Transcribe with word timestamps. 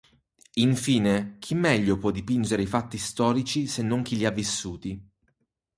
Infine, 0.55 1.35
chi 1.37 1.53
meglio 1.53 1.99
può 1.99 2.09
dipingere 2.09 2.63
i 2.63 2.65
fatti 2.65 2.97
storici 2.97 3.67
se 3.67 3.83
non 3.83 4.01
chi 4.01 4.17
li 4.17 4.25
ha 4.25 4.31
vissuti? 4.31 4.99